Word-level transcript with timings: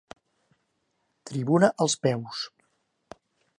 Tribuna 1.31 1.71
als 1.87 1.97
peus. 2.07 2.43